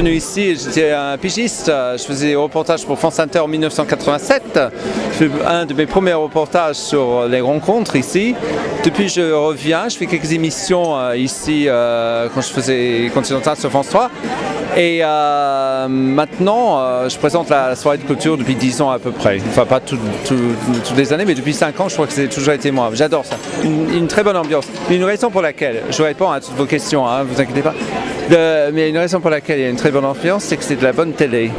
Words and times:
venu 0.00 0.12
ici, 0.14 0.56
j'étais 0.56 0.92
un 0.92 1.18
pigiste, 1.18 1.66
je 1.70 2.02
faisais 2.02 2.28
des 2.28 2.36
reportages 2.36 2.84
pour 2.86 2.98
France 2.98 3.18
Inter 3.20 3.40
en 3.40 3.48
1987. 3.48 4.58
Je 5.12 5.16
fais 5.26 5.30
un 5.46 5.66
de 5.66 5.74
mes 5.74 5.84
premiers 5.86 6.14
reportages 6.14 6.76
sur 6.76 7.26
les 7.28 7.40
rencontres 7.42 7.96
ici. 7.96 8.34
Depuis, 8.84 9.08
je 9.08 9.32
reviens, 9.32 9.88
je 9.90 9.96
fais 9.98 10.06
quelques 10.06 10.32
émissions 10.32 10.96
euh, 10.96 11.16
ici 11.16 11.64
euh, 11.68 12.28
quand 12.34 12.40
je 12.40 12.48
faisais 12.48 13.10
Continental 13.12 13.56
sur 13.58 13.68
France 13.70 13.88
3. 13.88 14.10
Et 14.76 15.00
euh, 15.02 15.86
maintenant, 15.88 17.08
je 17.08 17.18
présente 17.18 17.50
la 17.50 17.76
soirée 17.76 17.98
de 17.98 18.04
culture 18.04 18.38
depuis 18.38 18.54
10 18.54 18.80
ans 18.80 18.90
à 18.90 18.98
peu 18.98 19.10
près. 19.10 19.38
Enfin, 19.50 19.66
pas 19.66 19.80
tout- 19.80 19.98
tout- 20.26 20.54
toutes 20.86 20.96
les 20.96 21.12
années, 21.12 21.24
mais 21.26 21.34
depuis 21.34 21.52
5 21.52 21.78
ans, 21.80 21.88
je 21.88 21.94
crois 21.94 22.06
que 22.06 22.12
c'est 22.12 22.28
toujours 22.28 22.54
été 22.54 22.70
moi. 22.70 22.88
J'adore 22.94 23.26
ça. 23.26 23.36
Une, 23.64 23.92
une 23.92 24.06
très 24.06 24.22
bonne 24.22 24.36
ambiance. 24.36 24.64
Une 24.90 25.04
raison 25.04 25.28
pour 25.30 25.42
laquelle, 25.42 25.82
je 25.90 26.02
réponds 26.02 26.30
à 26.30 26.40
toutes 26.40 26.54
vos 26.56 26.66
questions, 26.66 27.06
hein, 27.06 27.24
vous 27.24 27.38
inquiétez 27.40 27.62
pas. 27.62 27.74
Mais 28.28 28.90
une 28.90 28.98
raison 28.98 29.20
pour 29.20 29.30
laquelle 29.30 29.58
il 29.58 29.62
y 29.62 29.66
a 29.66 29.70
une 29.70 29.76
très 29.76 29.90
bonne 29.90 30.04
ambiance, 30.04 30.44
c'est 30.44 30.56
que 30.56 30.64
c'est 30.64 30.76
de 30.76 30.84
la 30.84 30.92
bonne 30.92 31.12
télé. 31.12 31.50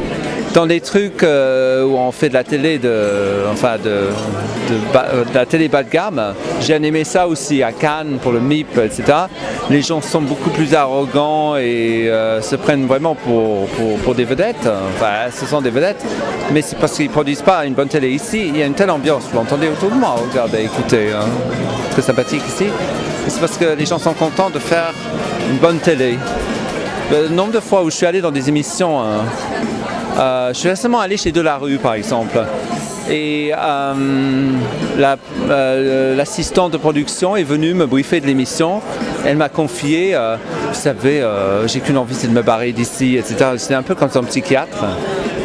Dans 0.54 0.66
les 0.66 0.80
trucs 0.80 1.22
euh, 1.22 1.82
où 1.84 1.96
on 1.96 2.12
fait 2.12 2.28
de 2.28 2.34
la 2.34 2.44
télé 2.44 2.78
de, 2.78 2.92
enfin 3.50 3.76
de, 3.82 3.88
euh, 3.88 5.24
la 5.32 5.46
télé 5.46 5.68
bas 5.68 5.82
de 5.82 5.88
gamme, 5.88 6.34
j'ai 6.60 6.74
aimé 6.74 7.04
ça 7.04 7.26
aussi 7.26 7.62
à 7.62 7.72
Cannes 7.72 8.18
pour 8.22 8.32
le 8.32 8.40
MIP, 8.40 8.76
etc. 8.76 9.04
Les 9.70 9.80
gens 9.80 10.02
sont 10.02 10.20
beaucoup 10.20 10.50
plus 10.50 10.74
arrogants 10.74 11.56
et 11.56 12.10
euh, 12.10 12.42
se 12.42 12.56
prennent 12.56 12.86
vraiment 12.86 13.14
pour, 13.14 14.14
des 14.14 14.24
vedettes. 14.24 14.68
Enfin, 14.94 15.30
ce 15.34 15.46
sont 15.46 15.62
des 15.62 15.70
vedettes, 15.70 16.04
mais 16.52 16.60
c'est 16.60 16.76
parce 16.76 16.96
qu'ils 16.96 17.08
produisent 17.08 17.40
pas 17.40 17.64
une 17.64 17.72
bonne 17.72 17.88
télé 17.88 18.10
ici. 18.10 18.48
Il 18.48 18.58
y 18.58 18.62
a 18.62 18.66
une 18.66 18.74
telle 18.74 18.90
ambiance. 18.90 19.24
Vous 19.30 19.36
l'entendez 19.36 19.68
autour 19.68 19.88
de 19.88 19.96
moi. 19.96 20.16
Regardez, 20.30 20.64
écoutez, 20.64 21.12
hein. 21.12 21.24
très 21.92 22.02
sympathique 22.02 22.42
ici. 22.46 22.66
C'est 23.26 23.40
parce 23.40 23.56
que 23.56 23.74
les 23.74 23.86
gens 23.86 23.98
sont 23.98 24.12
contents 24.12 24.50
de 24.50 24.58
faire 24.58 24.92
une 25.50 25.56
bonne 25.56 25.78
télé. 25.78 26.18
Le 27.10 27.28
nombre 27.28 27.52
de 27.52 27.60
fois 27.60 27.82
où 27.82 27.90
je 27.90 27.96
suis 27.96 28.06
allé 28.06 28.20
dans 28.20 28.30
des 28.30 28.48
émissions, 28.48 29.00
hein, 29.00 29.24
euh, 30.18 30.52
je 30.52 30.58
suis 30.58 30.68
récemment 30.68 31.00
allé 31.00 31.16
chez 31.16 31.32
Delarue 31.32 31.78
par 31.78 31.94
exemple. 31.94 32.38
Et 33.10 33.52
euh, 33.56 33.94
euh, 35.50 36.14
l'assistante 36.14 36.72
de 36.72 36.76
production 36.76 37.34
est 37.34 37.42
venue 37.42 37.74
me 37.74 37.86
briefer 37.86 38.20
de 38.20 38.26
l'émission. 38.26 38.80
Elle 39.24 39.36
m'a 39.36 39.48
confié, 39.48 40.16
vous 40.68 40.74
savez, 40.74 41.24
j'ai 41.66 41.78
qu'une 41.78 41.96
envie, 41.96 42.14
c'est 42.14 42.26
de 42.26 42.32
me 42.32 42.42
barrer 42.42 42.72
d'ici, 42.72 43.16
etc. 43.16 43.52
C'est 43.56 43.74
un 43.74 43.82
peu 43.82 43.94
comme 43.94 44.10
un 44.12 44.24
psychiatre. 44.24 44.84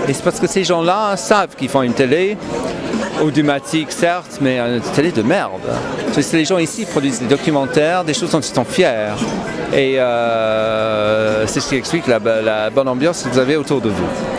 Et 0.08 0.14
c'est 0.14 0.24
parce 0.24 0.40
que 0.40 0.48
ces 0.48 0.64
gens-là 0.64 1.16
savent 1.16 1.56
qu'ils 1.56 1.70
font 1.70 1.84
une 1.84 1.94
télé, 1.94 2.38
audimatique 3.22 3.92
certes, 3.92 4.40
mais 4.42 4.58
une 4.60 4.82
télé 4.96 5.12
de 5.12 5.22
merde. 5.22 5.62
Parce 6.12 6.26
que 6.28 6.38
les 6.38 6.46
gens 6.46 6.58
ici 6.58 6.86
produisent 6.86 7.20
des 7.20 7.28
documentaires, 7.28 8.04
des 8.04 8.16
choses 8.16 8.32
dont 8.32 8.40
ils 8.40 8.56
sont 8.56 8.66
fiers. 8.66 9.14
Et 9.76 10.00
c'est 11.46 11.60
ce 11.60 11.70
qui 11.70 11.76
explique 11.76 12.08
la 12.08 12.70
bonne 12.72 12.88
ambiance 12.88 13.22
que 13.22 13.30
vous 13.30 13.40
avez 13.40 13.58
autour 13.58 13.80
de 13.80 13.90
vous. 13.90 14.37